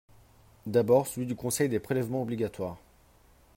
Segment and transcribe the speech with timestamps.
[0.65, 2.79] D’abord, celui du Conseil des prélèvements obligatoires.